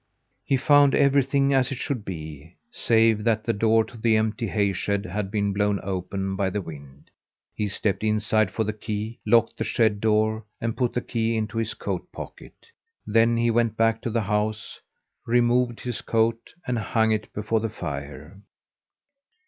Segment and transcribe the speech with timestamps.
[0.43, 4.73] He found everything as it should be, save that the door to the empty hay
[4.73, 7.11] shed had been blown open by the wind.
[7.53, 11.59] He stepped inside for the key, locked the shed door and put the key into
[11.59, 12.65] his coat pocket.
[13.05, 14.79] Then he went back to the house,
[15.27, 18.41] removed his coat, and hung it before the fire.